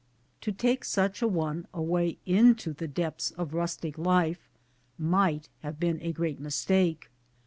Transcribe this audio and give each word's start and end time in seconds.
To 0.41 0.51
take 0.51 0.83
such 0.83 1.21
an 1.21 1.31
one 1.31 1.67
away 1.75 2.17
into 2.25 2.73
the 2.73 2.87
depths 2.87 3.29
of 3.37 3.53
rustic 3.53 3.99
life 3.99 4.49
might 4.97 5.47
have 5.59 5.79
been 5.79 6.01
a 6.01 6.11
great 6.11 6.39
mis 6.39 6.65
take. 6.65 7.11